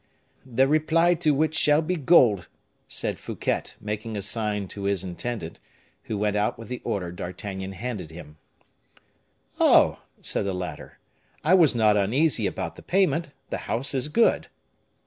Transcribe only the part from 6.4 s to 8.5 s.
with the order D'Artagnan handed him.